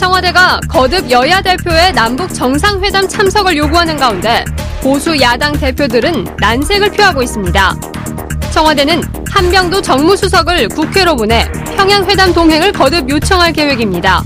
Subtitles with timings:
[0.00, 4.42] 청와대가 거듭 여야 대표의 남북 정상회담 참석을 요구하는 가운데
[4.80, 7.76] 보수 야당 대표들은 난색을 표하고 있습니다.
[8.50, 11.44] 청와대는 한병도 정무수석을 국회로 보내
[11.76, 14.24] 평양회담 동행을 거듭 요청할 계획입니다.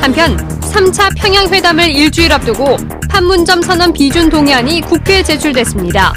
[0.00, 2.78] 한편 3차 평양회담을 일주일 앞두고
[3.10, 6.14] 판문점 선언 비준 동의안이 국회에 제출됐습니다.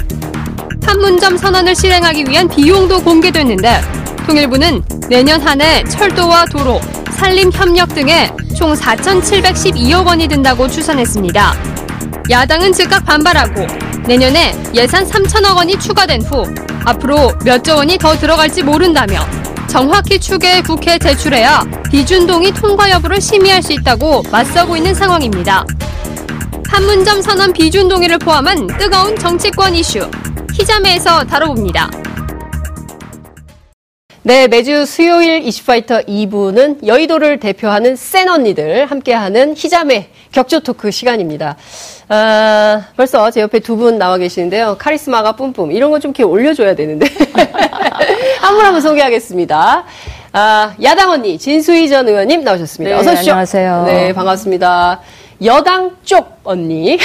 [0.82, 3.82] 판문점 선언을 실행하기 위한 비용도 공개됐는데
[4.26, 6.80] 통일부는 내년 한 해 철도와 도로,
[7.16, 11.54] 산림 협력 등에 총 4,712억 원이 든다고 추산했습니다.
[12.30, 13.66] 야당은 즉각 반발하고
[14.06, 16.44] 내년에 예산 3천억 원이 추가된 후
[16.84, 19.20] 앞으로 몇 조 원이 더 들어갈지 모른다며
[19.66, 25.64] 정확히 추계해 국회에 제출해야 비준동의 통과 여부를 심의할 수 있다고 맞서고 있는 상황입니다.
[26.68, 30.08] 판문점 선언 비준동의를 포함한 뜨거운 정치권 이슈
[30.52, 31.90] 희자매에서 다뤄봅니다.
[34.26, 41.56] 네, 매주 수요일 이슈파이터 2부는 여의도를 대표하는 센 언니들 함께하는 희자매 격조 토크 시간입니다.
[42.08, 44.76] 아, 벌써 제 옆에 두 분 나와 계시는데요.
[44.80, 45.70] 카리스마가 뿜뿜.
[45.70, 47.06] 이런 거 좀 이렇게 올려줘야 되는데.
[48.42, 49.84] 한 분 한 분 소개하겠습니다.
[50.32, 52.96] 아, 야당 언니, 진수희 전 의원님 나오셨습니다.
[52.96, 53.32] 네, 어서 오십시오.
[53.32, 53.84] 안녕하세요.
[53.86, 55.00] 네, 반갑습니다.
[55.44, 56.98] 여당 쪽 언니,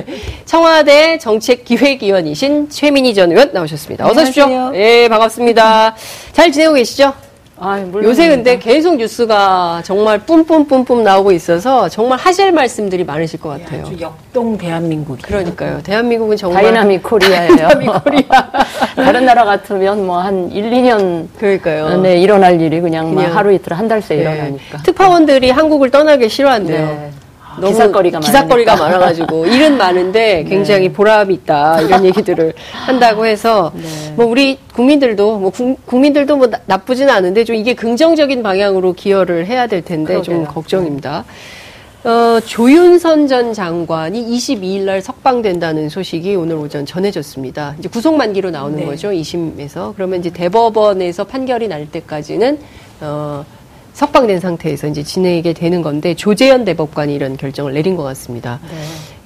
[0.44, 4.06] 청와대 정책기획위원이신 최민희 전 의원 나오셨습니다.
[4.06, 4.44] 어서 오십시오.
[4.44, 4.82] 안녕하세요.
[4.82, 5.94] 예, 반갑습니다.
[6.32, 7.14] 잘 지내고 계시죠?
[7.60, 13.82] 아, 요새 근데 계속 뉴스가 정말 뿜뿜뿜뿜 나오고 있어서 정말 하실 말씀들이 많으실 것 같아요.
[13.86, 15.18] 아주 역동 대한민국.
[15.22, 15.80] 그러니까요.
[15.82, 17.56] 대한민국은 정말 dynamic Korea예요.
[17.56, 18.50] dynamic Korea.
[18.94, 22.00] 다른 나라 같으면 뭐 한 1, 2년 그러니까요.
[22.02, 23.34] 네, 일어날 일이 그냥, 뭐 그냥.
[23.36, 24.22] 하루 이틀 한 달 새에 네.
[24.22, 24.82] 일어나니까.
[24.84, 26.86] 특파원들이 한국을 떠나기 싫어한대요.
[26.86, 27.10] 네.
[27.66, 28.98] 기사거리가 기사거리가 많으니까.
[28.98, 32.52] 많아가지고 일은 많은데 굉장히 보람이 있다 이런 얘기들을
[32.86, 34.14] 한다고 해서 네.
[34.16, 39.46] 뭐 우리 국민들도 뭐 국, 국민들도 뭐 나, 나쁘지는 않은데 좀 이게 긍정적인 방향으로 기여를
[39.46, 40.54] 해야 될 텐데 좀 그러게요.
[40.54, 41.24] 걱정입니다.
[42.04, 47.74] 어, 조윤선 전 장관이 22일 날 석방된다는 소식이 오늘 오전 전해졌습니다.
[47.78, 48.86] 이제 구속 만기로 나오는 네.
[48.86, 49.10] 거죠.
[49.10, 49.94] 2심에서.
[49.96, 52.58] 그러면 이제 대법원에서 판결이 날 때까지는
[53.00, 53.44] 어,
[53.98, 58.60] 석방된 상태에서 이제 지내게 되는 건데 조재현 대법관이 이런 결정을 내린 것 같습니다.
[58.70, 58.76] 네.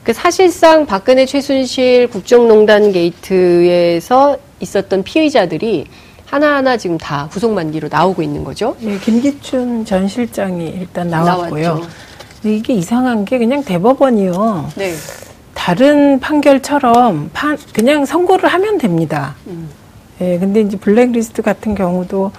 [0.02, 5.88] 그 사실상 박근혜 최순실 국정농단 게이트에서 있었던 피의자들이
[6.24, 8.74] 하나하나 지금 다 구속 만기로 나오고 있는 거죠.
[8.80, 11.62] 예, 김기춘 전 실장이 일단 나왔고요.
[11.62, 11.88] 나왔죠.
[12.40, 14.70] 근데 이게 이상한 게 그냥 대법원이요.
[14.76, 14.94] 네.
[15.52, 19.34] 다른 판결처럼 판, 그냥 선고를 하면 됩니다.
[19.48, 19.68] 음.
[20.22, 22.32] 예, 근데 이제 블랙리스트 같은 경우도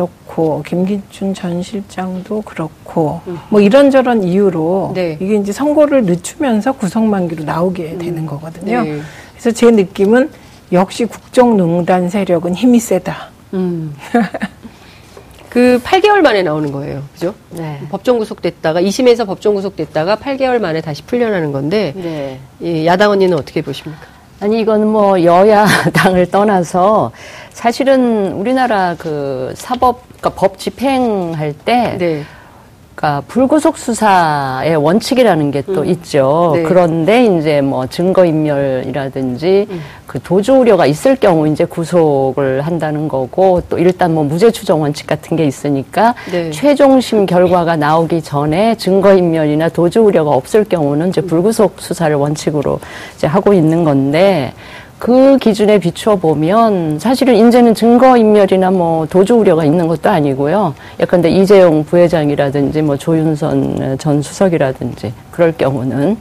[0.00, 4.94] 그렇고 김기춘 전 실장도 그렇고 뭐 이런저런 이유로 음.
[4.94, 5.18] 네.
[5.20, 8.82] 이게 이제 선고를 늦추면서 구속만기로 나오게 되는 거거든요.
[8.82, 9.00] 네.
[9.32, 10.30] 그래서 제 느낌은
[10.72, 13.30] 역시 국정농단 세력은 힘이 세다.
[13.54, 13.94] 음.
[15.50, 17.02] 그 8개월 만에 나오는 거예요.
[17.12, 17.34] 그죠?
[17.50, 17.80] 네.
[17.90, 22.38] 법정 구속됐다가 2심에서 법정 구속됐다가 8개월 만에 다시 풀려나는 건데 네.
[22.62, 24.19] 예, 야당 언니는 어떻게 보십니까?
[24.40, 27.12] 아니, 이건 뭐 여야당을 떠나서
[27.52, 32.24] 사실은 우리나라 그 사법, 그러니까 법 집행할 때 네.
[32.94, 36.52] 그러니까 불구속 수사의 원칙이라는 게또 있죠.
[36.54, 36.62] 네.
[36.64, 39.68] 그런데 이제 뭐 증거 인멸이라든지
[40.06, 45.06] 그 도주 우려가 있을 경우 이제 구속을 한다는 거고 또 일단 뭐 무죄 추정 원칙
[45.06, 46.50] 같은 게 있으니까 네.
[46.50, 52.80] 최종심 결과가 나오기 전에 증거 인멸이나 도주 우려가 없을 경우는 이제 불구속 수사를 원칙으로
[53.14, 54.52] 이제 하고 있는 건데
[55.00, 60.74] 그 기준에 비추어 보면 사실은 이제는 증거 인멸이나 뭐 도주 우려가 있는 것도 아니고요.
[61.00, 66.18] 예컨대 이재용 부회장이라든지 뭐 조윤선 전 수석이라든지 그럴 경우는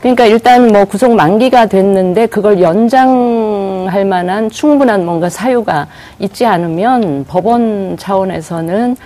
[0.00, 5.86] 그러니까 일단 뭐 구속 만기가 됐는데 그걸 연장할 만한 충분한 뭔가 사유가
[6.18, 8.96] 있지 않으면 법원 차원에서는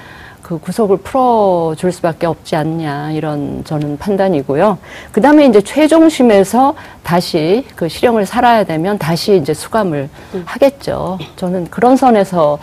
[0.50, 4.78] 그 구속을 풀어줄 수밖에 없지 않냐 이런 저는 판단이고요.
[5.12, 6.74] 그 다음에 이제 최종심에서
[7.04, 10.08] 다시 그 실형을 살아야 되면 다시 이제 수감을
[10.44, 11.20] 하겠죠.
[11.36, 12.58] 저는 그런 선에서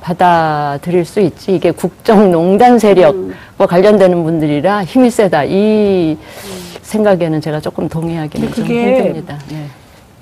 [0.00, 1.56] 받아들일 수 있지.
[1.56, 5.42] 이게 국정농단 세력과 관련되는 분들이라 힘이 세다.
[5.46, 6.16] 이
[6.82, 9.36] 생각에는 제가 조금 동의하기는 좀 힘듭니다.
[9.50, 9.64] 예.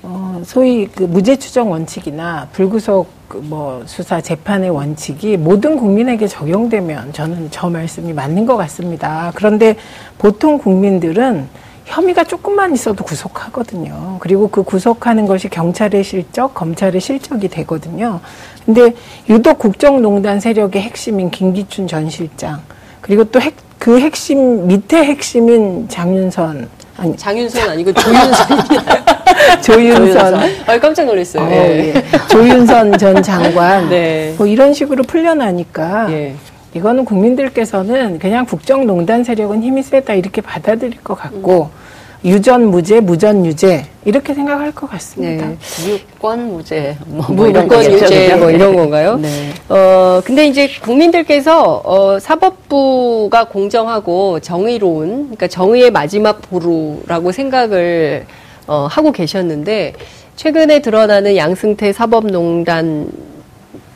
[0.01, 7.13] 어, 소위 그 무죄 추정 원칙이나 불구속 그 뭐 수사 재판의 원칙이 모든 국민에게 적용되면
[7.13, 9.31] 저는 저 말씀이 맞는 것 같습니다.
[9.35, 9.75] 그런데
[10.17, 11.47] 보통 국민들은
[11.85, 14.17] 혐의가 조금만 있어도 구속하거든요.
[14.19, 18.19] 그리고 그 구속하는 것이 경찰의 실적, 검찰의 실적이 되거든요.
[18.65, 18.93] 근데
[19.29, 22.61] 유독 국정농단 세력의 핵심인 김기춘 전 실장,
[23.01, 23.39] 그리고 또
[23.81, 26.69] 그 핵심 밑에 핵심인 장윤선
[27.01, 29.05] 아니 장윤선 아니고 조윤선입니다.
[29.61, 30.35] 조윤선
[30.67, 31.43] 아, 깜짝 놀랐어요.
[31.43, 31.95] 어, 예.
[31.95, 32.03] 예.
[32.29, 34.35] 조윤선 전 장관 네.
[34.37, 36.35] 뭐 이런 식으로 풀려나니까 예.
[36.75, 41.71] 이거는 국민들께서는 그냥 국정농단 세력은 힘이 세다 이렇게 받아들일 것 같고
[42.23, 45.47] 유전 무죄, 무전 유죄 이렇게 생각할 것 같습니다.
[45.47, 45.57] 네.
[45.87, 48.35] 유권 무죄, 뭐, 무- 뭐 이런 거겠죠, 유죄?
[48.35, 49.17] 뭐 이런 건가요?
[49.17, 49.49] 네.
[49.69, 58.25] 어, 근데 이제 국민들께서 어, 사법부가 공정하고 정의로운, 그러니까 정의의 마지막 보루라고 생각을
[58.67, 59.93] 어, 하고 계셨는데
[60.35, 63.09] 최근에 드러나는 양승태 사법농단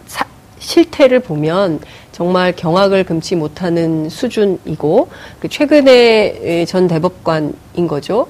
[0.07, 0.25] 사-
[0.57, 1.79] 실태를 보면
[2.15, 5.09] 정말 경악을 금치 못하는 수준이고
[5.41, 8.27] 그 최근에 전 대법관인 거죠.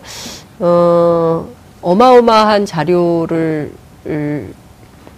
[0.57, 1.47] 어,
[1.83, 3.71] 어마어마한 자료를
[4.07, 4.53] 을,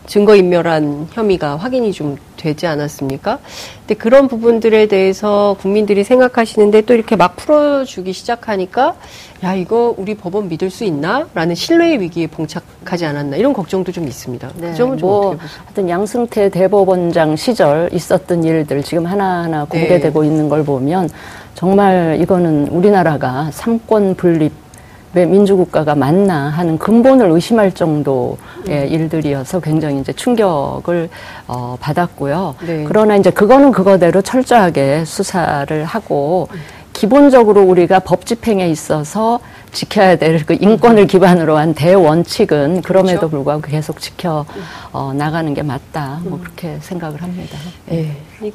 [0.08, 3.40] 증거인멸한 혐의가 확인이 좀 되지 않았습니까?
[3.80, 8.96] 근데 그런 부분들에 대해서 국민들이 생각하시는데 또 이렇게 막 풀어주기 시작하니까
[9.44, 11.28] 야 이거 우리 법원 믿을 수 있나?
[11.34, 14.50] 라는 신뢰의 위기에 봉착하지 않았나 이런 걱정도 좀 있습니다.
[14.56, 15.50] 네, 그 점은 좀뭐 보세요?
[15.66, 19.80] 하여튼 양승태 대법원장 시절 있었던 일들 지금 하나하나 네.
[19.80, 21.10] 공개되고 있는 걸 보면
[21.54, 24.67] 정말 이거는 우리나라가 삼권 분립
[25.16, 28.38] 의 민주국가가 맞나 하는 근본을 의심할 정도의
[28.68, 28.88] 음.
[28.90, 31.10] 일들이어서 굉장히 이제 충격을
[31.48, 32.56] 어, 받았고요.
[32.66, 32.84] 네.
[32.88, 36.50] 그러나 이제 그거는 그거대로 철저하게 수사를 하고
[36.92, 39.40] 기본적으로 우리가 법 집행에 있어서
[39.72, 43.20] 지켜야 될 그 인권을 기반으로 한 대원칙은 그럼에도 음.
[43.20, 43.30] 그렇죠.
[43.30, 44.46] 불구하고 계속 지켜
[44.92, 46.20] 어, 나가는 게 맞다.
[46.24, 47.58] 뭐 그렇게 생각을 합니다.
[47.92, 48.12] 예.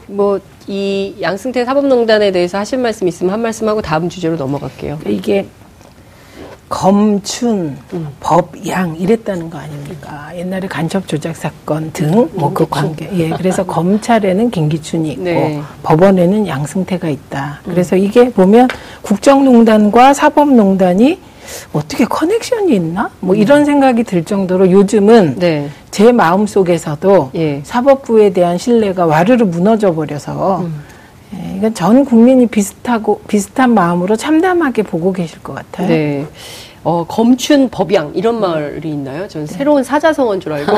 [0.06, 4.98] 뭐이 양승태 사법농단에 대해서 하실 말씀 있으면 한 말씀 하고 다음 주제로 넘어갈게요.
[5.06, 5.46] 이게
[6.72, 7.76] 검춘,
[8.20, 10.30] 법양 이랬다는 거 아닙니까?
[10.34, 13.10] 옛날에 간첩 조작 사건 등 뭐 그 관계.
[13.12, 15.60] 예, 그래서 검찰에는 김기춘이 있고 네.
[15.82, 17.60] 법원에는 양승태가 있다.
[17.66, 18.68] 그래서 이게 보면
[19.02, 21.20] 국정농단과 사법농단이
[21.74, 23.10] 어떻게 커넥션이 있나?
[23.20, 25.68] 뭐 이런 생각이 들 정도로 요즘은 네.
[25.90, 27.60] 제 마음 속에서도 예.
[27.64, 30.66] 사법부에 대한 신뢰가 와르르 무너져 버려서
[31.34, 35.88] 예, 이건 전 국민이 비슷하고 비슷한 마음으로 참담하게 보고 계실 것 같아요.
[35.88, 36.26] 네.
[36.84, 39.28] 어, 검춘 법양 이런 말이 있나요?
[39.28, 40.72] 전 새로운 사자성어인 줄 알고.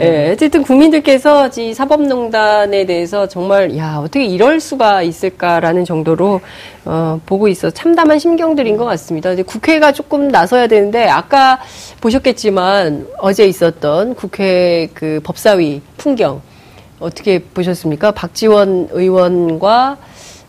[0.00, 6.40] 예, 어쨌든 국민들께서 이 사법농단에 대해서 정말 야 어떻게 이럴 수가 있을까라는 정도로
[6.84, 9.30] 어, 보고 있어 참담한 심경들인 것 같습니다.
[9.30, 11.60] 이제 국회가 조금 나서야 되는데 아까
[12.00, 16.42] 보셨겠지만 어제 있었던 국회 그 법사위 풍경
[17.02, 18.12] 어떻게 보셨습니까?
[18.12, 19.96] 박지원 의원과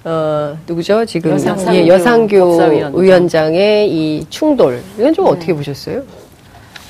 [0.06, 1.06] 어 누구죠?
[1.06, 3.02] 지금 여상규 예, 여상규 법사위원장.
[3.02, 6.04] 위원장의 이 충돌 이건 좀 어떻게 보셨어요?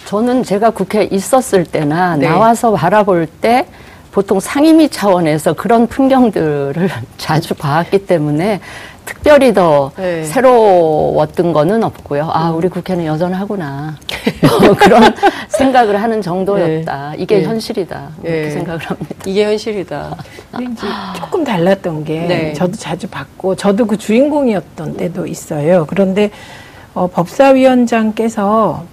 [0.06, 2.28] 저는 제가 국회에 있었을 때나 네.
[2.28, 3.68] 나와서 바라볼 때
[4.12, 8.60] 보통 상임위 차원에서 그런 풍경들을 자주 봐왔기 때문에
[9.06, 10.20] 특별히 더 네.
[10.22, 10.26] 음.
[10.26, 12.30] 새로웠던 거는 없고요.
[12.32, 13.96] 아, 우리 국회는 여전하구나.
[14.42, 15.14] 뭐 그런
[15.50, 17.14] 생각을 하는 정도였다.
[17.18, 17.44] 이게 네.
[17.44, 18.10] 현실이다.
[18.24, 18.50] 이렇게 네.
[18.52, 19.16] 생각을 합니다.
[19.26, 20.16] 이게 현실이다.
[20.62, 22.54] 이제 조금 달랐던 게 네.
[22.54, 25.86] 저도 자주 봤고 저도 그 주인공이었던 때도 있어요.
[25.88, 26.32] 그런데
[26.94, 28.86] 어, 법사위원장께서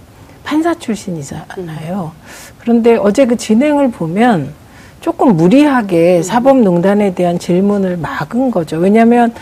[0.43, 2.13] 판사 출신이잖아요.
[2.59, 4.53] 그런데 어제 그 진행을 보면
[5.01, 8.77] 조금 무리하게 사법농단에 대한 질문을 막은 거죠.
[8.79, 9.33] 왜냐하면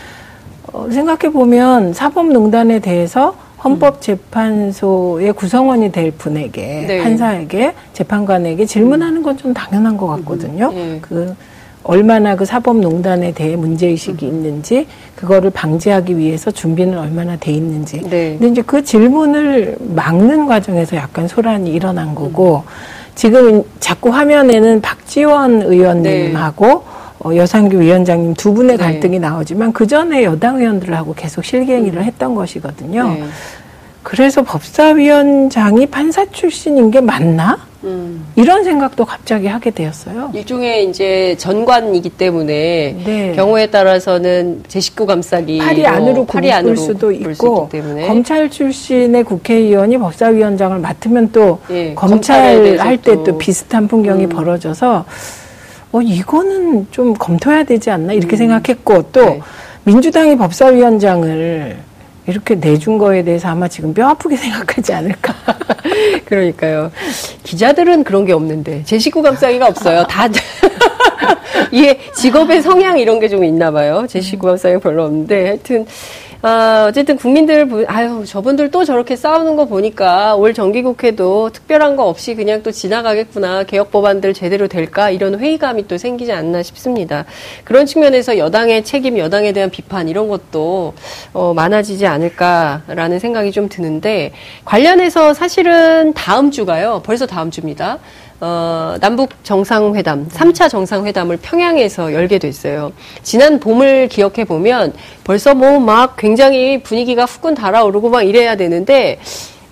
[0.71, 7.03] 어, 생각해 보면 사법농단에 대해서 헌법재판소의 구성원이 될 분에게 네.
[7.03, 10.69] 판사에게 재판관에게 질문하는 건 좀 당연한 것 같거든요.
[10.73, 10.97] 예.
[11.01, 11.33] 그
[11.83, 14.85] 얼마나 그 사법농단에 대해 문제의식이 있는지
[15.15, 18.31] 그거를 방지하기 위해서 준비는 얼마나 돼 있는지 네.
[18.37, 22.63] 근데 이제 그 질문을 막는 과정에서 약간 소란이 일어난 거고
[23.15, 26.83] 지금 자꾸 화면에는 박지원 의원님하고 어,
[27.25, 28.83] 여상규 위원장님 두 분의 네.
[28.83, 33.03] 갈등이 나오지만 그 전에 여당 의원들하고 계속 실갱이를 했던 것이거든요.
[33.09, 33.23] 네.
[34.03, 37.57] 그래서 법사위원장이 판사 출신인 게 맞나?
[37.83, 38.25] 음.
[38.35, 40.31] 이런 생각도 갑자기 하게 되었어요.
[40.33, 43.33] 일종의 이제 전관이기 때문에 네.
[43.35, 47.69] 경우에 따라서는 제 식구 감싸기 팔이 안으로 팔이 굽을 안으로 수도 있고
[48.07, 54.29] 검찰 출신의 국회의원이 법사위원장을 맡으면 또 예, 검찰 할 때 또- 또 비슷한 풍경이 음.
[54.29, 55.05] 벌어져서
[55.91, 59.27] 어 이거는 좀 검토해야 되지 않나 이렇게 생각했고 또 음.
[59.29, 59.41] 네.
[59.85, 61.77] 민주당이 법사위원장을
[62.27, 65.33] 이렇게 내준 거에 대해서 아마 지금 뼈 아프게 생각하지 않을까.
[66.25, 66.91] 그러니까요.
[67.43, 70.03] 기자들은 그런 게 없는데 제 식구 감싸기가 없어요.
[70.05, 70.27] 다
[71.71, 74.05] 이게 직업의 성향 이런 게 좀 있나 봐요.
[74.07, 75.85] 제 식구 감싸기가 별로 없는데 하여튼
[76.41, 82.07] 아, 어쨌든 국민들 보- 아유 저분들 또 저렇게 싸우는 거 보니까 올 정기국회도 특별한 거
[82.07, 87.25] 없이 그냥 또 지나가겠구나 개혁 법안들 제대로 될까 이런 회의감이 또 생기지 않나 싶습니다.
[87.65, 90.93] 그런 측면에서 여당의 책임, 여당에 대한 비판 이런 것도
[91.33, 94.31] 어, 많아지지 않을까라는 생각이 좀 드는데
[94.63, 97.01] 관련해서 사실은 다음 주가요.
[97.03, 97.97] 벌써 다음 주입니다.
[98.41, 102.93] 어, 남북 정상회담, 3차 정상회담을 평양에서 열게 됐어요.
[103.21, 104.93] 지난 봄을 기억해 보면
[105.25, 106.15] 벌써 뭐 막
[106.83, 109.19] 분위기가 후끈 달아오르고 막 이래야 되는데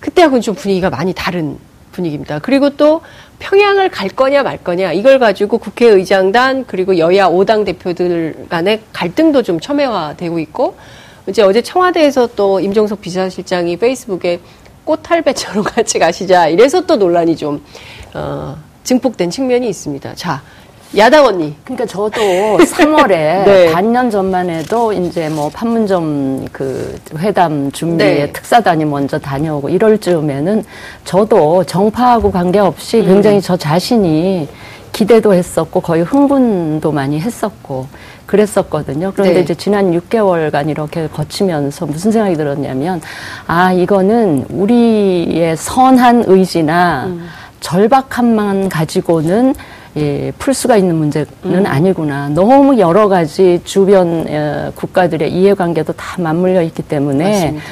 [0.00, 1.58] 그때하고는 좀 분위기가 많이 다른
[1.92, 2.38] 분위기입니다.
[2.38, 3.00] 그리고 또
[3.40, 9.60] 평양을 갈 거냐 말 거냐 이걸 가지고 국회의장단 그리고 여야 5당 대표들 간의 갈등도 좀
[9.60, 10.76] 첨예화되고 있고
[11.28, 14.40] 이제 어제 청와대에서 또 임종석 비서실장이 페이스북에
[14.84, 17.62] 꽃할배처럼 같이 가시자 이래서 또 논란이 좀
[18.14, 20.14] 어, 증폭된 측면이 있습니다.
[20.14, 20.42] 자,
[20.96, 21.54] 야당 언니.
[21.64, 22.20] 그러니까 저도
[22.58, 23.08] 3월에
[23.44, 23.72] 네.
[23.72, 28.32] 반년 전만 해도 이제 뭐 판문점 그 회담 준비에 네.
[28.32, 30.64] 특사단이 먼저 다녀오고 이럴 즈음에는
[31.04, 33.06] 저도 정파하고 관계없이 음.
[33.06, 34.48] 굉장히 저 자신이
[34.92, 37.86] 기대도 했었고 거의 흥분도 많이 했었고
[38.24, 39.12] 그랬었거든요.
[39.12, 39.40] 그런데 네.
[39.40, 43.00] 이제 지난 6개월간 이렇게 거치면서 무슨 생각이 들었냐면
[43.46, 47.28] 아 이거는 우리의 선한 의지나 음.
[47.60, 49.54] 절박함만 가지고는
[49.98, 51.64] 예, 풀 수가 있는 문제는 음.
[51.66, 52.28] 아니구나.
[52.28, 57.64] 너무 여러 가지 주변 어, 국가들의 이해관계도 다 맞물려 있기 때문에 맞습니다.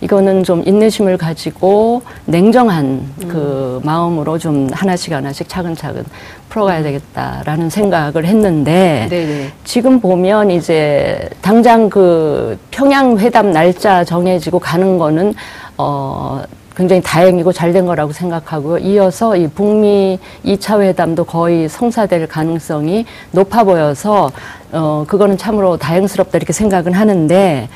[0.00, 3.28] 이거는 좀 인내심을 가지고 냉정한 음.
[3.28, 6.04] 그 마음으로 좀 하나씩 하나씩 차근차근
[6.50, 9.52] 풀어가야 되겠다라는 생각을 했는데 네네.
[9.64, 15.34] 지금 보면 이제 당장 그 평양 회담 날짜 정해지고 가는 거는
[15.78, 16.42] 어
[16.76, 18.78] 굉장히 다행이고 잘 된 거라고 생각하고요.
[18.78, 24.30] 이어서 이 북미 2차 회담도 거의 성사될 가능성이 높아 보여서
[24.70, 27.68] 어 그거는 참으로 다행스럽다 이렇게 생각은 하는데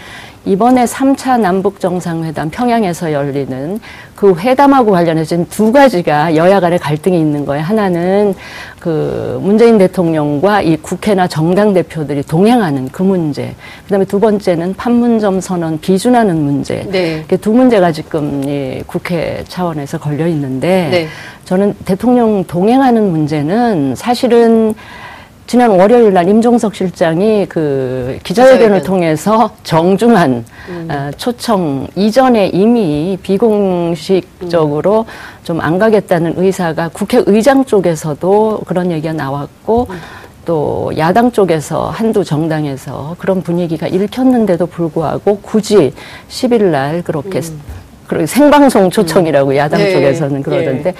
[0.45, 3.81] 이번에 3차 남북 정상회담 평양에서 열리는
[4.15, 7.63] 그 회담하고 관련해서 지금 두 가지가 여야 간의 갈등이 있는 거예요.
[7.63, 8.35] 하나는
[8.81, 13.55] 그 문재인 대통령과 이 국회나 정당 대표들이 동행하는 그 문제.
[13.85, 16.87] 그다음에 두 번째는 판문점 선언 비준하는 문제.
[16.91, 17.25] 네.
[17.41, 21.09] 두 문제가 지금 이 국회 차원에서 걸려 있는데 네.
[21.45, 24.75] 저는 대통령 동행하는 문제는 사실은
[25.49, 28.83] 지난 월요일 날 임종석 실장이 그 기자회견을 기자회견.
[28.83, 30.45] 통해서 정중한
[30.91, 35.07] 어, 초청 이전에 이미 비공식적으로
[35.45, 39.89] 좀안 가겠다는 의사가 국회의장 쪽에서도 그런 얘기가 나왔고
[40.45, 45.95] 또 야당 쪽에서 한두 정당에서 그런 분위기가 읽혔는데도 불구하고 굳이
[46.29, 47.41] 10일 날 그렇게
[48.09, 49.93] 그렇게 생방송 초청이라고 야당 네.
[49.93, 50.95] 쪽에서는 그러던데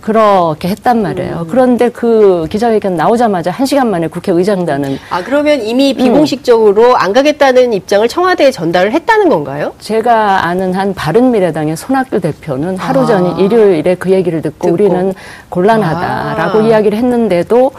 [0.00, 1.46] 그렇게 했단 말이에요.
[1.48, 5.96] 그런데 그 기자회견 나오자마자 한 시간 만에 국회의장단은 아, 그러면 이미 음.
[5.96, 9.72] 비공식적으로 안 가겠다는 입장을 청와대에 전달을 했다는 건가요?
[9.78, 13.06] 제가 아는 한 바른미래당의 손학규 대표는 하루 아.
[13.06, 14.74] 전인 일요일에 그 얘기를 듣고, 듣고.
[14.74, 15.14] 우리는
[15.48, 16.62] 곤란하다라고 아.
[16.62, 17.72] 이야기를 했는데도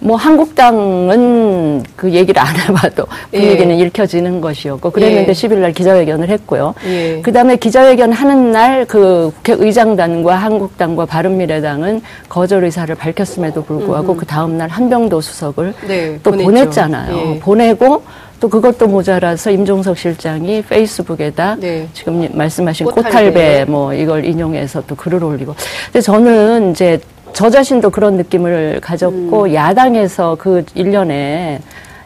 [0.00, 3.84] 뭐 한국당은 그 얘기를 안 해봐도 분위기는 예.
[3.84, 5.32] 읽혀지는 것이었고 그랬는데 예.
[5.32, 6.74] 10일 날 기자회견을 했고요.
[6.86, 7.20] 예.
[7.22, 14.68] 그다음에 기자회견 하는 날 그 국회의장단과 한국당과 바른미래당은 거절 의사를 밝혔음에도 불구하고 그 다음 날
[14.68, 16.50] 한병도 수석을 네, 또 보냈죠.
[16.50, 17.34] 보냈잖아요.
[17.34, 17.38] 예.
[17.38, 18.02] 보내고
[18.40, 21.88] 또 그것도 모자라서 임종석 실장이 페이스북에다 네.
[21.92, 23.10] 지금 말씀하신 꽃할배.
[23.10, 25.54] 꽃할배 뭐 이걸 인용해서 또 글을 올리고.
[25.86, 26.98] 근데 저는 이제
[27.32, 29.54] 저 자신도 그런 느낌을 가졌고 음.
[29.54, 31.60] 야당에서 그 일련의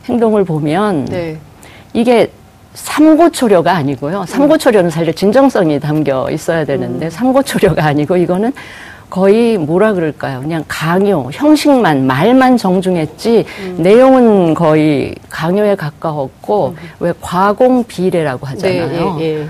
[0.06, 1.38] 행동을 보면 네.
[1.92, 2.30] 이게
[2.74, 4.24] 삼고초려가 아니고요.
[4.26, 8.52] 삼고초려는 사실 진정성이 담겨 있어야 되는데 삼고초려가 아니고 이거는
[9.10, 10.40] 거의 뭐라 그럴까요?
[10.40, 13.44] 그냥 강요, 형식만, 말만 정중했지
[13.76, 19.16] 내용은 거의 강요에 가까웠고 왜 과공 비례라고 하잖아요.
[19.18, 19.46] 네, 예, 예.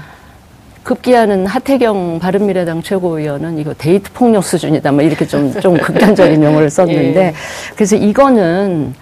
[0.82, 4.92] 급기야는 하태경 바른미래당 최고위원은 이거 데이트 폭력 수준이다.
[4.92, 7.34] 뭐 이렇게 좀, 좀 극단적인 용어를 썼는데 예.
[7.74, 8.94] 그래서 이거는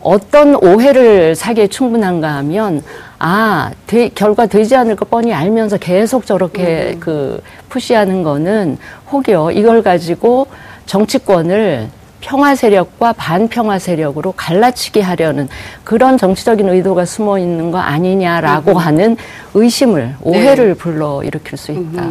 [0.00, 2.82] 어떤 오해를 사기에 충분한가 하면
[3.18, 8.76] 아, 되- 결과 되지 않을 거 뻔히 알면서 계속 저렇게 그 푸시하는 거는
[9.10, 10.46] 혹여 이걸 가지고
[10.86, 11.88] 정치권을
[12.24, 15.46] 평화 세력과 반평화 세력으로 갈라치게 하려는
[15.84, 19.18] 그런 정치적인 의도가 숨어 있는 거 아니냐라고 하는
[19.52, 22.08] 의심을 오해를 불러 일으킬 수 있다.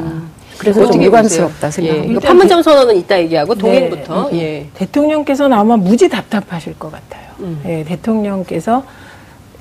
[0.60, 1.68] 그래서 좀 유감스럽다?
[1.68, 1.72] 예.
[1.72, 2.12] 생각합니다.
[2.12, 4.30] 이거 판문점 선언은 이따 얘기하고 동행부터.
[4.30, 4.38] 네.
[4.38, 4.70] 예.
[4.76, 7.26] 대통령께서는 아마 무지 답답하실 것 같아요.
[7.40, 7.60] 음.
[7.66, 8.84] 예, 대통령께서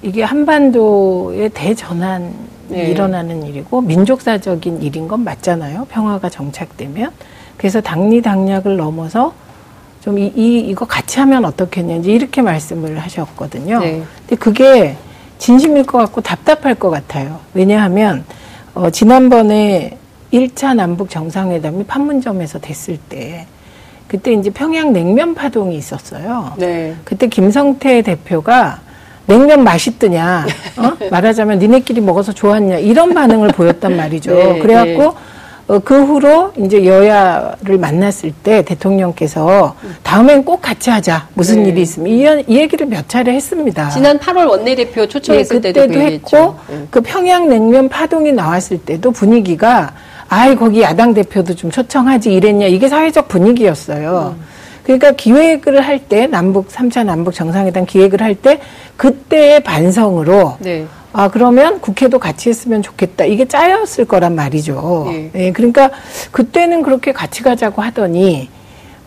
[0.02, 2.30] 이게 한반도의 대전환이
[2.68, 2.90] 네.
[2.90, 5.86] 일어나는 일이고 민족사적인 일인 건 맞잖아요.
[5.88, 7.10] 평화가 정착되면.
[7.56, 9.32] 그래서 당리당략을 넘어서
[10.02, 13.78] 좀 이, 이, 이거 같이 하면 어떻겠는지 이렇게 말씀을 하셨거든요.
[13.78, 14.02] 네.
[14.20, 14.96] 근데 그게
[15.38, 17.38] 진심일 것 같고 답답할 것 같아요.
[17.54, 18.24] 왜냐하면,
[18.74, 19.96] 어, 지난번에
[20.32, 23.46] 1차 남북 정상회담이 판문점에서 됐을 때,
[24.08, 26.52] 그때 이제 평양 냉면 파동이 있었어요.
[26.58, 26.96] 네.
[27.04, 28.80] 그때 김성태 대표가
[29.26, 30.46] 냉면 맛있더냐,
[30.78, 30.92] 어?
[31.10, 34.34] 말하자면 니네끼리 먹어서 좋았냐, 이런 반응을 보였단 말이죠.
[34.34, 35.16] 네, 그래갖고, 어,
[35.84, 41.28] 그 후로 이제 여야를 만났을 때 대통령께서 다음엔 꼭 같이 하자.
[41.34, 41.70] 무슨 네.
[41.70, 43.88] 일이 있으면 이, 이 얘기를 몇 차례 했습니다.
[43.90, 46.56] 지난 8월 원내대표 초청했을 예, 때도 했고.
[46.70, 46.86] 예.
[46.90, 49.92] 그 평양 냉면 파동이 나왔을 때도 분위기가
[50.28, 54.34] 아이 거기 야당 대표도 좀 초청하지 이랬냐 이게 사회적 분위기였어요.
[54.38, 54.44] 음.
[54.82, 58.60] 그러니까 기획을 할 때 남북 3차 남북 정상회담 기획을 할 때
[58.96, 60.86] 그때의 반성으로 네.
[61.12, 65.06] 아 그러면 국회도 같이 했으면 좋겠다 이게 짜였을 거란 말이죠.
[65.08, 65.30] 예.
[65.34, 65.90] 예, 그러니까
[66.30, 68.48] 그때는 그렇게 같이 가자고 하더니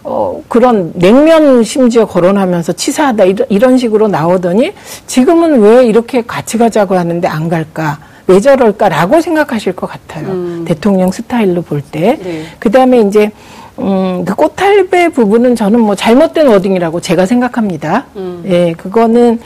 [0.04, 4.74] 어 그런 냉면 심지어 거론하면서 치사하다 이런, 이런 식으로 나오더니
[5.08, 8.00] 지금은 왜 이렇게 같이 가자고 하는데 안 갈까?
[8.28, 10.64] 왜 저럴까라고 생각하실 것 같아요.
[10.66, 12.20] 대통령 스타일로 볼 때.
[12.24, 12.46] 네.
[12.58, 13.32] 그 다음에 이제
[13.78, 18.06] 음, 그 꽃할배 부분은 저는 뭐 잘못된 워딩이라고 제가 생각합니다.
[18.46, 19.44] 예, 그거는 그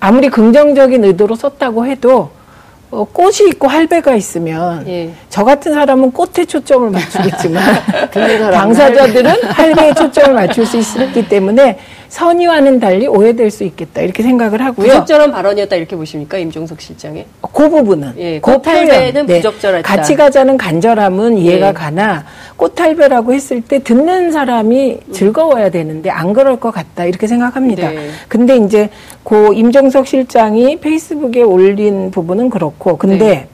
[0.00, 2.30] 아무리 긍정적인 의도로 썼다고 해도
[2.90, 5.10] 어, 꽃이 있고 할배가 있으면 예.
[5.28, 7.62] 저 같은 사람은 꽃에 초점을 맞추겠지만
[8.52, 14.86] 당사자들은 할배에 초점을 맞출 수 있기 때문에 선의와는 달리 오해될 수 있겠다 이렇게 생각을 하고요.
[14.86, 17.26] 부적절한 발언이었다 이렇게 보십니까 임종석 실장의?
[17.40, 19.96] 그 부분은 예, 그 꽃할배는 표현, 부적절했다.
[19.96, 21.72] 같이 가자는 간절함은 이해가 예.
[21.72, 22.24] 가나
[22.56, 27.90] 꽃할배라고 했을 때 듣는 사람이 즐거워야 되는데 안 그럴 것 같다 이렇게 생각합니다.
[27.90, 28.10] 네.
[28.28, 28.88] 근데 이제
[29.22, 33.48] 고 임정석 실장이 페이스북에 올린 부분은 그렇고 근데 네.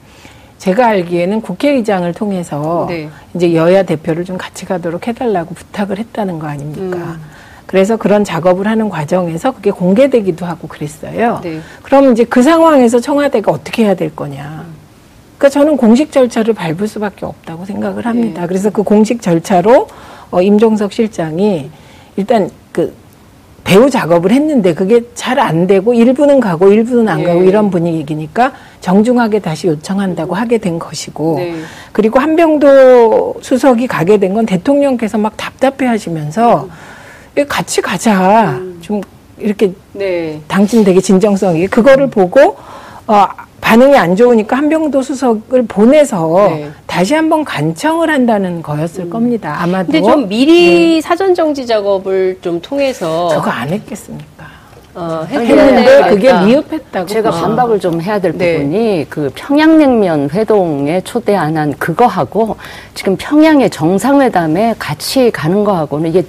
[0.57, 3.09] 제가 알기에는 국회의장을 통해서 네.
[3.33, 6.97] 이제 여야 대표를 좀 같이 가도록 해달라고 부탁을 했다는 거 아닙니까?
[6.97, 7.21] 음.
[7.65, 11.39] 그래서 그런 작업을 하는 과정에서 그게 공개되기도 하고 그랬어요.
[11.43, 11.59] 네.
[11.81, 14.65] 그럼 이제 그 상황에서 청와대가 어떻게 해야 될 거냐.
[15.37, 18.41] 그러니까 저는 공식 절차를 밟을 수밖에 없다고 생각을 합니다.
[18.41, 18.47] 네.
[18.47, 19.87] 그래서 그 공식 절차로
[20.31, 21.69] 어, 임종석 실장이
[22.15, 22.93] 일단 그
[23.63, 27.23] 배우 작업을 했는데 그게 잘 안 되고 일부는 가고 일부는 안 예.
[27.25, 28.51] 가고 이런 분위기니까
[28.81, 31.55] 정중하게 다시 요청한다고 하게 된 것이고 네.
[31.93, 36.69] 그리고 한병도 수석이 가게 된 건 대통령께서 막 답답해 하시면서 이거
[37.47, 38.59] 같이 가자.
[38.81, 39.01] 좀
[39.37, 40.39] 이렇게 네.
[40.47, 42.57] 당신 되게 진정성이 그거를 보고
[43.07, 43.27] 어
[43.59, 46.69] 반응이 안 좋으니까 한병도 수석을 보내서 네.
[46.85, 49.55] 다시 한번 간청을 한다는 거였을 겁니다.
[49.59, 49.91] 아마도.
[49.91, 54.43] 근데 좀 미리 사전 정지 작업을 좀 통해서 저거 안 했겠습니까?
[54.95, 57.05] 어, 했는데 근데 그게 그러니까 미흡했다고.
[57.07, 57.41] 제가 보죠.
[57.41, 58.57] 반박을 좀 해야 될 네.
[58.57, 62.57] 부분이 그 평양냉면 회동에 초대 안 한 그거하고
[62.93, 66.23] 지금 평양의 정상회담에 같이 가는 거하고는 이게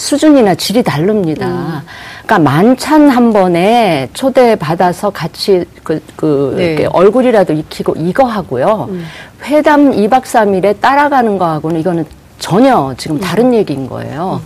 [0.00, 1.84] 수준이나 질이 다릅니다.
[2.24, 6.86] 그러니까 만찬 한 번에 초대 받아서 같이 그, 그 네.
[6.86, 8.88] 얼굴이라도 익히고 이거 하고요.
[9.44, 12.06] 회담 2박 3일에 따라가는 거하고는 이거는
[12.38, 14.40] 전혀 지금 다른 얘기인 거예요.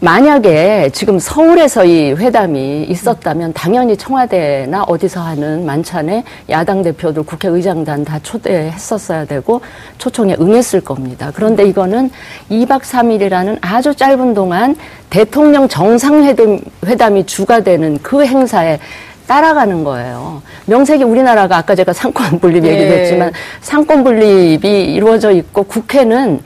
[0.00, 8.20] 만약에 지금 서울에서 이 회담이 있었다면 당연히 청와대나 어디서 하는 만찬에 야당 대표들 국회의장단 다
[8.22, 9.60] 초대했었어야 되고
[9.98, 11.32] 초청에 응했을 겁니다.
[11.34, 12.10] 그런데 이거는
[12.48, 14.76] 2박 3일이라는 아주 짧은 동안
[15.10, 18.78] 대통령 정상회담 회담이 주가 되는 그 행사에
[19.26, 20.42] 따라가는 거예요.
[20.66, 22.70] 명색이 우리나라가 아까 제가 삼권 분립 예.
[22.70, 26.40] 얘기도 했지만 삼권 분립이 이루어져 있고 국회는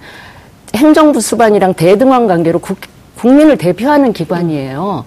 [0.74, 2.78] 행정부 수반이랑 대등한 관계로 국,
[3.22, 5.04] 국민을 대표하는 기관이에요.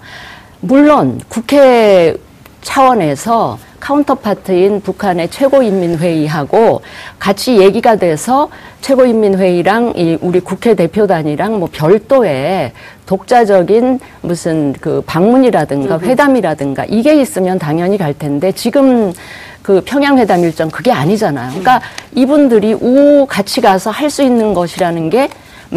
[0.60, 2.16] 물론 국회
[2.62, 6.80] 차원에서 counterpart인 북한의 최고인민회의하고
[7.18, 8.48] 같이 얘기가 돼서
[8.80, 12.72] 최고인민회의랑 이 우리 국회 대표단이랑 뭐 별도의
[13.04, 19.12] 독자적인 무슨 그 방문이라든가 회담이라든가 이게 있으면 당연히 갈 텐데 지금
[19.62, 21.50] 그 평양 회담 일정 그게 아니잖아요.
[21.50, 21.82] 그러니까
[22.14, 25.28] 이분들이 우 같이 가서 할 수 있는 것이라는 게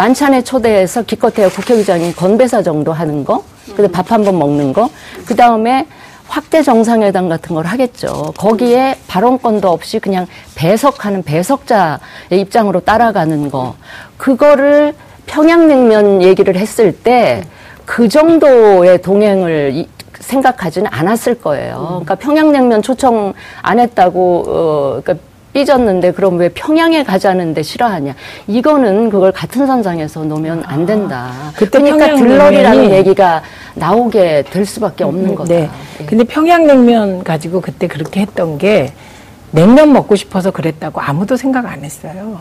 [0.03, 3.43] 만찬에 초대해서 기껏해야 국회의장이 건배사 정도 하는 거,
[3.75, 4.89] 근데 밥 한 번 먹는 거,
[5.25, 5.87] 그 다음에
[6.29, 8.33] 확대 정상회담 같은 걸 하겠죠.
[8.37, 11.99] 거기에 발언권도 없이 그냥 배석하는 배석자의
[12.31, 13.75] 입장으로 따라가는 거,
[14.15, 14.93] 그거를
[15.25, 17.43] 평양냉면 얘기를 했을 때
[17.85, 21.85] 그 정도의 동행을 이- 생각하지는 않았을 거예요.
[22.05, 23.33] 그러니까 평양냉면 초청
[23.63, 28.13] 안 했다고 어 그러니까 삐졌는데 그럼 왜 평양에 가자는데 싫어하냐?
[28.47, 31.31] 이거는 그걸 같은 선상에서 놓으면 안 된다.
[31.55, 33.41] 그때 그러니까 들러리라는 얘기가
[33.75, 35.53] 나오게 될 수밖에 없는 거다.
[35.53, 35.69] 네.
[36.01, 36.05] 예.
[36.05, 38.93] 근데 평양냉면 가지고 그때 그렇게 했던 게
[39.51, 42.39] 냉면 먹고 싶어서 그랬다고 아무도 생각 안 했어요.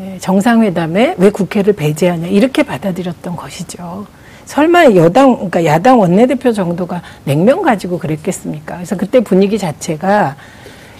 [0.00, 4.06] 예, 정상회담에 왜 국회를 배제하냐 이렇게 받아들였던 것이죠.
[4.44, 8.76] 설마 여당, 그러니까 야당 원내대표 정도가 냉면 가지고 그랬겠습니까?
[8.76, 10.36] 그래서 그때 분위기 자체가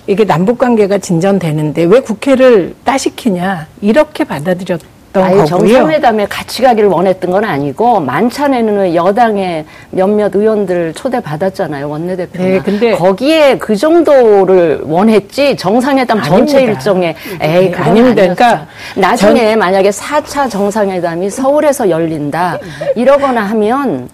[0.09, 5.45] 이게 남북 관계가 진전되는데 왜 국회를 따시키냐 이렇게 받아들였던 거고요.
[5.45, 12.43] 정상회담에 같이 가기를 원했던 건 아니고 만찬에는 여당의 몇몇 의원들 초대 받았잖아요 원내대표가.
[12.43, 16.79] 네, 근데- 거기에 그 정도를 원했지 정상회담 전체 아닙니다.
[16.79, 18.23] 일정에 에이 네, 그건 아닙니다.
[18.23, 18.35] 아니었죠.
[18.35, 18.67] 그러니까
[18.97, 22.59] 나중에 만약에 4차 정상회담이 서울에서 열린다
[22.97, 24.09] 이러거나 하면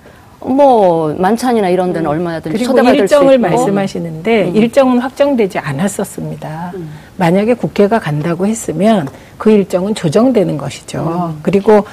[0.44, 6.72] 뭐 만찬이나 이런 데는 얼마든지 그리고 초대받을 일정을 말씀하시는데 일정은 확정되지 않았었습니다.
[7.16, 11.36] 만약에 국회가 간다고 했으면 그 일정은 조정되는 것이죠.
[11.42, 11.84] 그리고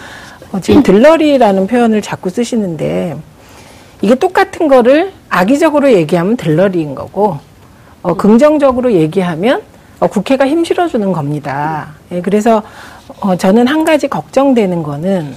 [0.51, 3.15] 어, 지금 들러리라는 표현을 자꾸 쓰시는데
[4.01, 7.37] 이게 똑같은 거를 악의적으로 얘기하면 들러리인 거고
[8.01, 9.61] 어, 긍정적으로 얘기하면
[9.99, 11.89] 어, 국회가 힘 실어주는 겁니다.
[12.11, 12.63] 예, 그래서
[13.19, 15.35] 어, 저는 한 가지 걱정되는 거는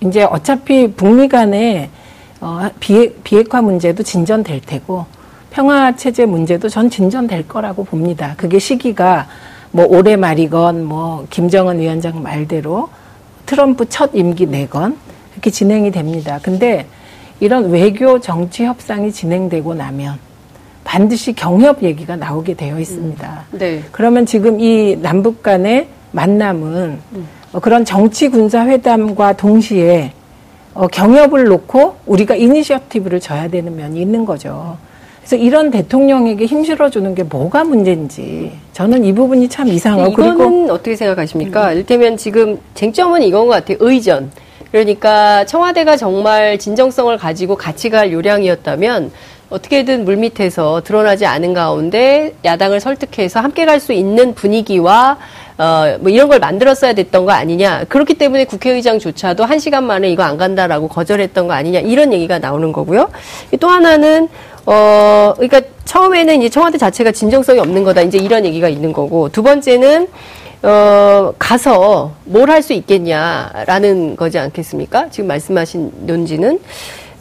[0.00, 1.90] 이제 어차피 북미 간에
[2.40, 5.06] 어, 비핵, 비핵화 문제도 진전될 테고
[5.50, 8.34] 평화 체제 문제도 전 진전될 거라고 봅니다.
[8.36, 9.26] 그게 시기가
[9.70, 12.88] 뭐 올해 말이건 뭐 김정은 위원장 말대로
[13.46, 14.96] 트럼프 첫 임기 내건
[15.32, 16.38] 이렇게 진행이 됩니다.
[16.42, 16.86] 근데
[17.40, 20.18] 이런 외교 정치 협상이 진행되고 나면
[20.84, 23.44] 반드시 경협 얘기가 나오게 되어 있습니다.
[23.52, 23.82] 네.
[23.92, 30.12] 그러면 지금 이 남북 간의 만남은 어, 그런 정치 군사 회담과 동시에
[30.74, 34.76] 어, 경협을 놓고 우리가 이니셔티브를 져야 되는 면이 있는 거죠.
[35.20, 40.36] 그래서 이런 대통령에게 힘 실어 주는 게 뭐가 문제인지 저는 이 부분이 참 이상하고 이거는
[40.36, 41.72] 그리고 어떻게 생각하십니까?
[41.72, 43.76] 이를테면 지금 쟁점은 이건 것 같아요.
[43.80, 44.30] 의전.
[44.70, 49.10] 그러니까 청와대가 정말 진정성을 가지고 같이 갈 요량이었다면
[49.50, 55.16] 어떻게든 물밑에서 드러나지 않은 가운데 야당을 설득해서 함께 갈 수 있는 분위기와
[55.58, 57.84] 어, 뭐 이런 걸 만들었어야 됐던 거 아니냐.
[57.88, 61.80] 그렇기 때문에 국회의장조차도 한 시간 만에 이거 안 간다라고 거절했던 거 아니냐.
[61.80, 63.10] 이런 얘기가 나오는 거고요.
[63.58, 64.28] 또 하나는
[64.66, 68.02] 어, 그러니까 처음에는 이제 청와대 자체가 진정성이 없는 거다.
[68.02, 69.28] 이제 이런 얘기가 있는 거고.
[69.30, 70.06] 두 번째는
[70.62, 75.08] 어, 가서 뭘 할 수 있겠냐라는 거지 않겠습니까?
[75.10, 76.60] 지금 말씀하신 논지는.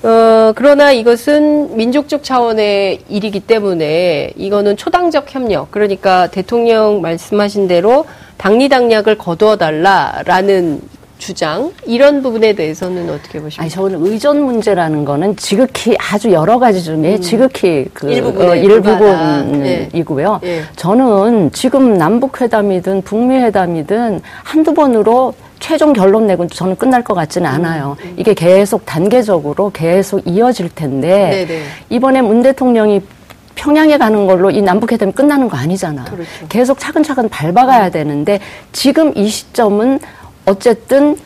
[0.03, 8.05] 어, 그러나 이것은 민족적 차원의 일이기 때문에 이거는 초당적 협력, 그러니까 대통령 말씀하신 대로
[8.37, 10.81] 당리당략을 거두어 달라라는
[11.17, 13.63] 주장, 이런 부분에 대해서는 어떻게 보십니까?
[13.63, 18.11] 아니 저는 의전 문제라는 거는 지극히 아주 여러 가지 중에 지극히 그 음.
[18.11, 19.41] 일부분에 어, 불과하다.
[19.43, 19.89] 네.
[19.93, 20.41] 일부분이고요.
[20.43, 20.61] 예.
[20.75, 27.49] 저는 지금 남북 회담이든 북미 회담이든 한두 번으로 최종 결론 내고 저는 끝날 것 같지는
[27.49, 27.97] 않아요.
[28.05, 31.63] 음, 이게 계속 단계적으로 계속 이어질 텐데 네네.
[31.89, 33.01] 이번에 문 대통령이
[33.61, 36.05] 평양에 가는 걸로 이 남북 회담이 끝나는 거 아니잖아.
[36.05, 36.29] 그렇죠.
[36.47, 38.39] 계속 차근차근 밟아가야 되는데
[38.71, 39.99] 지금 이 시점은
[40.45, 41.17] 어쨌든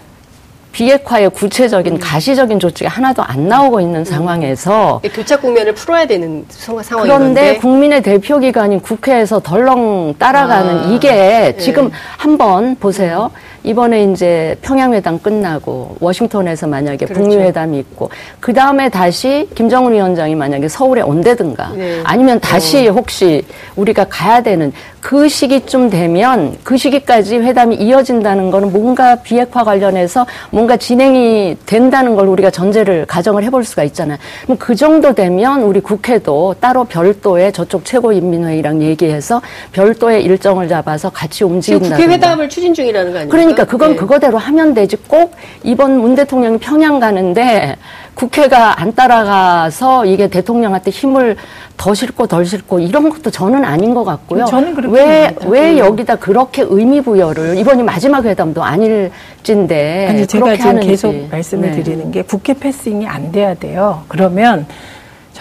[0.71, 7.11] 비핵화의 구체적인 가시적인 조치가 하나도 안 나오고 있는 상황에서 교착 국면을 풀어야 되는 상- 상황인
[7.11, 7.57] 그런데.
[7.57, 11.57] 국민의 대표 기관인 국회에서 덜렁 따라가는 아, 이게 예.
[11.59, 13.29] 지금 한번 보세요.
[13.63, 17.13] 이번에 이제 평양회담 끝나고 워싱턴에서 만약에 그렇죠.
[17.21, 21.99] 북미 회담이 있고 그 다음에 다시 김정은 위원장이 만약에 서울에 온다든가 네.
[22.03, 23.43] 아니면 다시 혹시
[23.75, 30.77] 우리가 가야 되는 그 시기쯤 되면 그 시기까지 회담이 이어진다는 거는 뭔가 비핵화 관련해서 뭔가
[30.77, 34.17] 진행이 된다는 걸 우리가 전제를 가정을 해볼 수가 있잖아요.
[34.43, 41.43] 그럼 그 정도 되면 우리 국회도 따로 별도의 저쪽 최고인민회의랑 얘기해서 별도의 일정을 잡아서 같이
[41.43, 41.95] 움직인다.
[41.95, 43.37] 국회 회담을 추진 중이라는 거 아닙니까?
[43.53, 43.95] 그러니까 그건 예.
[43.95, 44.95] 그거대로 하면 되지.
[45.07, 47.75] 꼭 이번 문 대통령이 평양 가는데
[48.13, 51.37] 국회가 안 따라가서 이게 대통령한테 힘을
[51.77, 54.45] 더 실고 덜 실고 이런 것도 저는 아닌 것 같고요.
[54.45, 55.35] 저는 그렇게 왜.
[55.45, 60.87] 왜 여기다 그렇게 의미 부여를 이번이 마지막 회담도 아닐진데 아니 제가 지금 하는지.
[60.87, 61.83] 계속 말씀을 네.
[61.83, 64.03] 드리는 게 국회 패싱이 안 돼야 돼요.
[64.07, 64.65] 그러면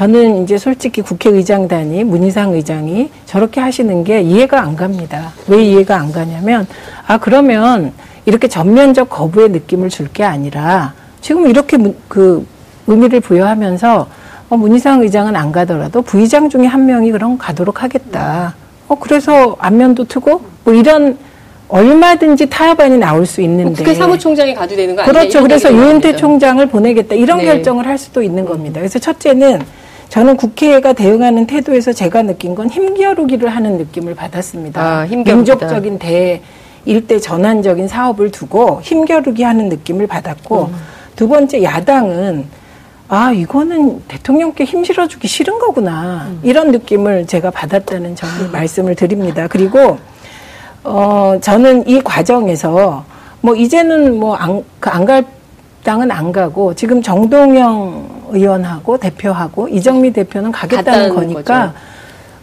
[0.04, 5.30] 저는 이제 솔직히 국회의장단이 문희상 의장이 저렇게 하시는 게 이해가 안 갑니다.
[5.46, 6.66] 왜 이해가 안 가냐면
[7.06, 7.92] 아 그러면
[8.24, 12.46] 이렇게 전면적 거부의 느낌을 줄 게 아니라 지금 이렇게 문- 그
[12.86, 14.06] 의미를 부여하면서
[14.48, 18.54] 어, 문희상 의장은 안 가더라도 부의장 중에 한 명이 그럼 가도록 하겠다.
[18.88, 21.18] 어 그래서 안면도 트고 뭐 이런
[21.68, 25.12] 얼마든지 타협안이 나올 수 있는데 국회 사무총장이 가도 되는 거 아니냐?
[25.12, 25.42] 그렇죠.
[25.42, 26.16] 그래서 유은태.
[26.16, 27.44] 총장을 보내겠다 이런 네.
[27.44, 28.80] 결정을 할 수도 있는 겁니다.
[28.80, 29.60] 그래서 첫째는
[30.10, 34.82] 저는 국회가 대응하는 태도에서 제가 느낀 건 힘겨루기를 하는 느낌을 받았습니다.
[34.82, 35.06] 아.
[35.06, 36.42] 민족적인 대
[36.84, 40.74] 일대 전환적인 사업을 두고 힘겨루기 하는 느낌을 받았고 음.
[41.14, 42.46] 두 번째 야당은
[43.08, 46.40] 아 이거는 대통령께 힘 실어주기 싫은 거구나 음.
[46.42, 49.46] 이런 느낌을 제가 받았다는 점을 말씀을 드립니다.
[49.48, 49.98] 그리고
[50.82, 53.04] 어, 저는 이 과정에서
[53.42, 55.24] 뭐 이제는 뭐 안, 그안갈
[55.84, 61.74] 당은 안 가고 지금 정동영 의원하고 대표하고 이정미 대표는 가겠다는 거니까.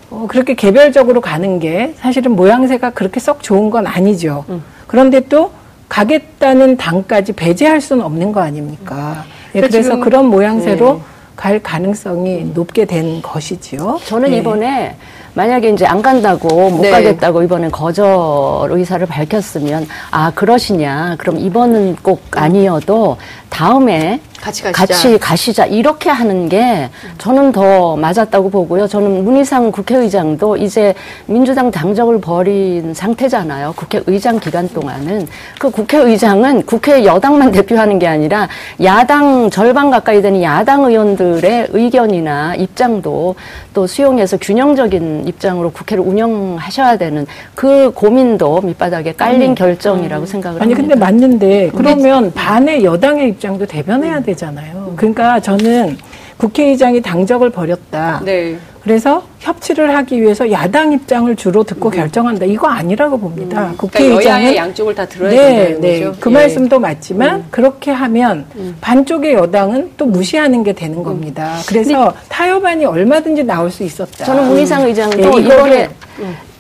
[0.10, 4.46] 어, 그렇게 개별적으로 가는 게 사실은 모양새가 그렇게 썩 좋은 건 아니죠.
[4.48, 4.64] 음.
[4.88, 5.52] 그런데 또
[5.90, 9.26] 가겠다는 당까지 배제할 수는 없는 거 아닙니까?
[9.50, 11.02] 예, 그러니까 그래서 그런 모양새로 네.
[11.36, 14.00] 갈 가능성이 높게 된 것이지요.
[14.06, 14.38] 저는 네.
[14.38, 14.96] 이번에
[15.38, 16.90] 만약에 이제 안 간다고 못 네.
[16.90, 23.18] 가겠다고 이번엔 거절 의사를 밝혔으면 아 그러시냐 그럼 이번은 꼭 아니어도
[23.52, 24.86] 다음에 같이 가시자.
[24.86, 28.88] 같이 가시자 이렇게 하는 게 저는 더 맞았다고 보고요.
[28.88, 30.94] 저는 문희상 국회의장도 이제
[31.26, 33.74] 민주당 당적을 버린 상태잖아요.
[33.76, 35.28] 국회의장 기간 동안은
[35.60, 38.48] 그 국회의장은 국회 여당만 대표하는 게 아니라
[38.84, 43.36] 야당 절반 가까이 되는 야당 의원들의 의견이나 입장도
[43.74, 50.96] 또 수용해서 균형적인 입장으로 국회를 운영하셔야 되는 그 고민도 밑바닥에 깔린 결정이라고 생각을 아니 합니다.
[50.96, 54.94] 근데 맞는데 그러면 반의 여당의 입장도 대변해야 되잖아요.
[54.98, 55.98] 그러니까 저는
[56.38, 58.22] 국회의장이 당적을 버렸다.
[58.24, 58.58] 네.
[58.84, 62.46] 그래서 협치를 하기 위해서 야당 입장을 주로 듣고 결정한다.
[62.46, 63.58] 이거 아니라고 봅니다.
[63.58, 66.04] 그러니까 국회의장은 여야의 양쪽을 다 들어야 네, 된다는 네.
[66.04, 66.20] 거죠.
[66.20, 66.34] 그 예.
[66.34, 68.46] 말씀도 맞지만 그렇게 하면
[68.80, 71.58] 반쪽의 여당은 또 무시하는 게 되는 겁니다.
[71.68, 74.24] 그래서 타협안이 얼마든지 나올 수 있었다.
[74.24, 75.90] 저는 문희상 의장도 예, 이번에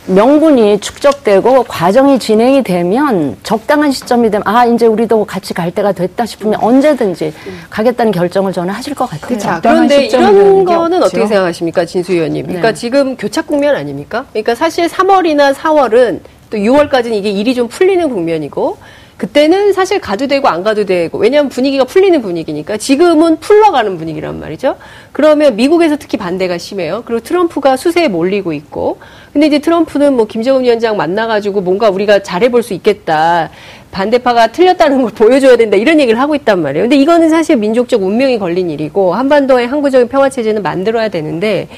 [0.08, 6.26] 명분이 축적되고 과정이 진행이 되면 적당한 시점이 되면 아 이제 우리도 같이 갈 때가 됐다
[6.26, 7.34] 싶으면 언제든지
[7.70, 9.38] 가겠다는 결정을 저는 하실 것 같아요.
[9.38, 11.08] 자, 적당한 그런데 시점이라는 이런 게 거는 없죠.
[11.08, 12.46] 어떻게 생각하십니까, 진수 의원님?
[12.46, 12.74] 그러니까 네.
[12.74, 14.26] 지금 교착 국면 아닙니까?
[14.32, 18.78] 그러니까 사실 3월이나 4월은 또 6월까지는 이게 일이 좀 풀리는 국면이고
[19.18, 24.76] 그때는 사실 가도 되고 안 가도 되고 왜냐하면 분위기가 풀리는 분위기니까 지금은 풀러가는 분위기란 말이죠.
[25.12, 27.02] 그러면 미국에서 특히 반대가 심해요.
[27.04, 29.00] 그리고 트럼프가 수세에 몰리고 있고
[29.34, 33.50] 근데 이제 트럼프는 뭐 김정은 위원장 만나가지고 뭔가 우리가 잘해볼 수 있겠다.
[33.90, 36.84] 반대파가 틀렸다는 걸 보여줘야 된다 이런 얘기를 하고 있단 말이에요.
[36.84, 41.70] 근데 이거는 사실 민족적 운명이 걸린 일이고 한반도의 항구적인 평화 체제는 만들어야 되는데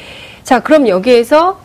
[0.43, 1.62] 자 그럼 여기에서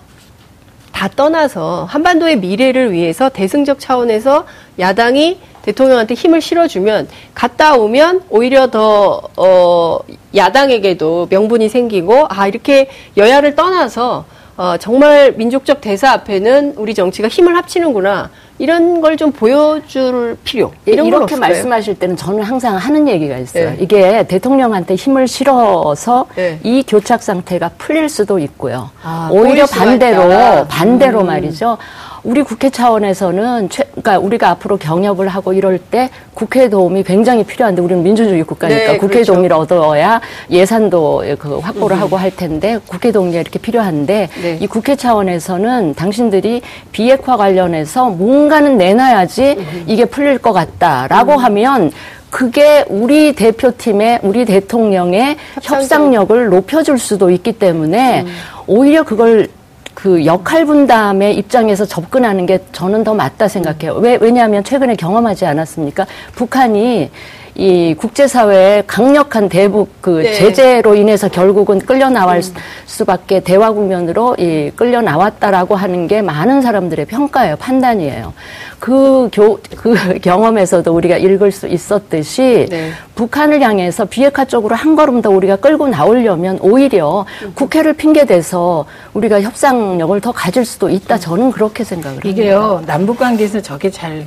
[0.92, 4.46] 다 떠나서 한반도의 미래를 위해서 대승적 차원에서
[4.78, 9.98] 야당이 대통령한테 힘을 실어주면 갔다 오면 오히려 더 어,
[10.36, 14.24] 야당에게도 명분이 생기고 아 이렇게 여야를 떠나서
[14.56, 20.92] 어, 정말 민족적 대사 앞에는 우리 정치가 힘을 합치는구나 이런 걸 좀 보여줄 필요 예,
[20.92, 21.36] 이런 건 이렇게?
[21.36, 23.70] 말씀하실 때는 저는 항상 하는 얘기가 있어요.
[23.70, 23.76] 네.
[23.80, 26.58] 이게 대통령한테 힘을 실어서 네.
[26.62, 28.90] 이 교착 상태가 풀릴 수도 있고요.
[29.02, 30.66] 아, 오히려 반대로 있다.
[30.68, 31.26] 반대로 음.
[31.26, 31.78] 말이죠.
[32.24, 37.82] 우리 국회 차원에서는 최, 그러니까 우리가 앞으로 경협을 하고 이럴 때 국회 도움이 굉장히 필요한데
[37.82, 39.32] 우리는 민주주의 국가니까 네, 국회 그렇죠.
[39.32, 39.34] 음.
[39.34, 44.58] 동의를 얻어야 예산도 그 확보를 하고 할 텐데 국회 동의가 이렇게 필요한데 네.
[44.60, 49.84] 이 국회 차원에서는 당신들이 비핵화 관련해서 뭔가는 내놔야지 음.
[49.86, 51.92] 이게 풀릴 것 같다라고 하면
[52.30, 55.82] 그게 우리 대표팀의 우리 대통령의 협상력.
[55.82, 58.26] 협상력을 높여줄 수도 있기 때문에 음.
[58.66, 59.48] 오히려 그걸
[59.94, 63.94] 그 역할 분담의 입장에서 접근하는 게 저는 더 맞다 생각해요.
[63.94, 66.06] 왜, 왜냐하면 최근에 경험하지 않았습니까?
[66.34, 67.10] 북한이
[67.56, 70.32] 이 국제사회의 강력한 대북 그 네.
[70.32, 72.52] 제재로 인해서 결국은 끌려 나갈 수-
[72.86, 78.32] 수밖에 대화 국면으로 이 끌려 나왔다라고 하는 게 많은 사람들의 평가예요, 판단이에요.
[78.80, 82.90] 그 교, 그 경험에서도 우리가 읽을 수 있었듯이 네.
[83.14, 89.40] 북한을 향해서 비핵화 쪽으로 한 걸음 더 우리가 끌고 나오려면 오히려 국회를 핑계 대서 우리가
[89.42, 91.18] 협상력을 더 가질 수도 있다.
[91.18, 92.28] 저는 그렇게 생각을 합니다.
[92.28, 94.26] 이게요 남북 관계에서 저게 잘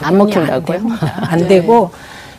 [0.00, 0.78] 안 먹힌다고요?
[0.78, 1.12] 됩니다.
[1.28, 1.90] 안 되고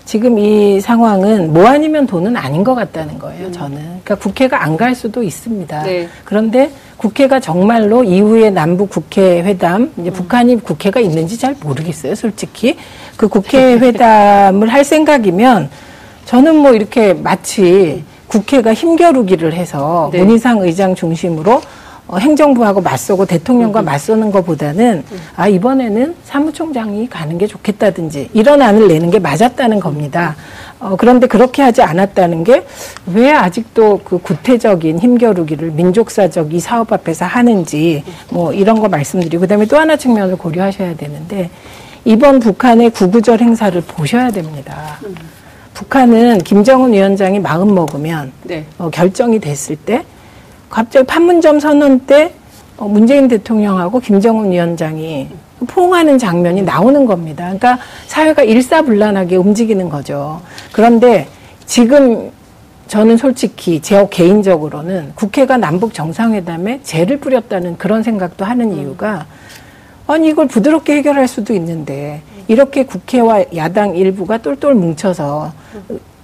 [0.06, 3.52] 지금 이 상황은 뭐 아니면 돈은 아닌 것 같다는 거예요.
[3.52, 5.84] 저는 그러니까 국회가 안 갈 수도 있습니다.
[5.84, 6.08] 네.
[6.26, 12.16] 그런데 국회가 정말로 이후에 남북 국회 회담 이제 북한이 국회가 있는지 잘 모르겠어요.
[12.16, 12.76] 솔직히
[13.16, 15.70] 그 국회 회담을 할 생각이면
[16.26, 20.24] 저는 뭐 이렇게 마치 국회가 힘겨루기를 해서 네.
[20.24, 21.62] 문희상 의장 중심으로 어,
[22.18, 25.04] 행정부하고 맞서고 대통령과 맞서는 것보다는
[25.36, 30.36] 아 이번에는 사무총장이 가는 게 좋겠다든지 이런 안을 내는 게 맞았다는 겁니다.
[30.80, 32.64] 어, 그런데 그렇게 하지 않았다는 게
[33.06, 39.66] 왜 아직도 그 구태적인 힘겨루기를 민족사적 이 사업 앞에서 하는지 뭐 이런 거 말씀드리고 그다음에
[39.66, 41.50] 또 하나 측면을 고려하셔야 되는데
[42.06, 45.00] 이번 북한의 구구절 행사를 보셔야 됩니다.
[45.74, 48.66] 북한은 김정은 위원장이 마음 먹으면 네.
[48.78, 50.04] 어, 결정이 됐을 때
[50.74, 52.34] 갑자기 판문점 선언 때
[52.78, 55.28] 어, 문재인 대통령하고 김정은 위원장이
[55.68, 57.44] 포옹하는 장면이 나오는 겁니다.
[57.44, 60.42] 그러니까 사회가 일사불란하게 움직이는 거죠.
[60.72, 61.28] 그런데
[61.68, 62.32] 지금
[62.88, 69.28] 저는 솔직히 제 개인적으로는 국회가 남북 정상회담에 죄를 뿌렸다는 그런 생각도 하는 이유가
[70.08, 75.54] 아니 이걸 부드럽게 해결할 수도 있는데 이렇게 국회와 야당 일부가 똘똘 뭉쳐서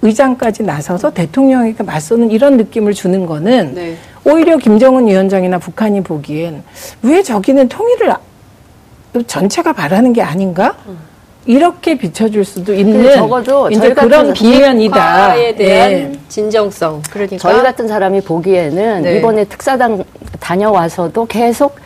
[0.02, 3.96] 의장까지 나서서 대통령에게 맞서는 이런 느낌을 주는 거는 네.
[4.30, 6.62] 오히려 김정은 위원장이나 북한이 보기엔
[7.02, 8.18] 왜 저기는 통일을 아-
[9.26, 10.76] 전체가 바라는 게 아닌가?
[11.46, 14.94] 이렇게 비춰줄 수도 있는 근데 적어도 이제 저희 같은 그런 비면이다.
[14.94, 16.12] 비핵화에 대한 예.
[16.28, 17.02] 진정성.
[17.10, 19.16] 그러니까 저희 같은 사람이 보기에는 네.
[19.18, 20.04] 이번에 특사당
[20.38, 21.76] 다녀와서도 계속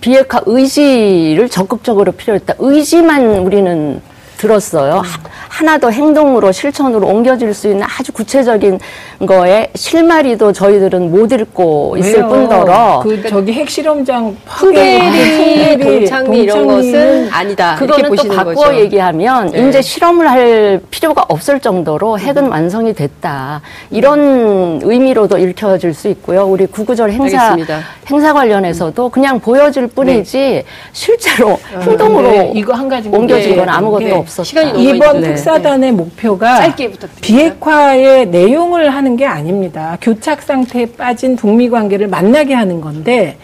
[0.00, 2.54] 비핵화 의지를 적극적으로 필요했다.
[2.58, 4.00] 의지만 우리는
[4.38, 4.94] 들었어요.
[5.04, 8.78] 하- 하나 더 행동으로 실천으로 옮겨질 수 있는 아주 구체적인
[9.26, 12.28] 거에 실마리도 저희들은 못 읽고 있을 왜요?
[12.28, 17.74] 뿐더러 그 저기 핵실험장 풍계리, 동창리 이런 것은 아니다.
[17.76, 18.74] 그거는 또 바꿔 거죠.
[18.76, 19.68] 얘기하면 네.
[19.68, 23.60] 이제 실험을 할 필요가 없을 정도로 핵은 완성이 됐다.
[23.90, 26.46] 이런 의미로도 읽혀질 수 있고요.
[26.46, 27.80] 우리 구구절 행사 알겠습니다.
[28.08, 34.14] 행사 관련해서도 그냥 보여질 뿐이지 실제로 행동으로 네, 이거 한 가지 옮겨진 건 아무것도 있는
[34.14, 34.44] 게 없었다.
[34.44, 36.74] 시간이 너무 이번 많이 특사단의 목표가.
[37.20, 39.96] 비핵화의 내용을 하는 게 아닙니다.
[40.00, 43.36] 교착 상태에 빠진 북미 관계를 만나게 하는 건데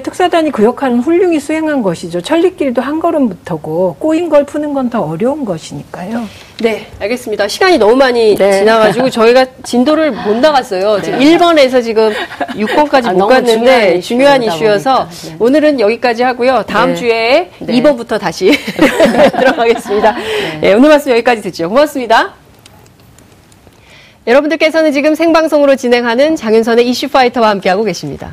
[0.00, 2.20] 특사단이 그 역할은 훌륭히 수행한 것이죠.
[2.22, 6.26] 천리길도 한 걸음부터고 꼬인 걸 푸는 건 더 어려운 것이니까요.
[6.60, 7.46] 네, 알겠습니다.
[7.48, 8.58] 시간이 너무 많이 네.
[8.58, 11.00] 지나가지고 저희가 진도를 못 나갔어요.
[11.02, 12.12] 지금 1번에서 지금
[12.50, 15.28] 6번까지 아, 못 갔는데 중요한 이슈 여서 보니까.
[15.28, 15.36] 네.
[15.38, 16.64] 오늘은 여기까지 하고요.
[16.66, 16.94] 다음 네.
[16.96, 17.80] 주에 네.
[17.80, 18.50] 2번부터 다시
[19.38, 20.16] 들어가겠습니다.
[20.60, 21.68] 네, 오늘 말씀 여기까지 듣죠.
[21.68, 22.34] 고맙습니다.
[24.26, 28.32] 여러분들께서는 지금 생방송으로 진행하는 장윤선의 이슈파이터와 함께하고 계십니다.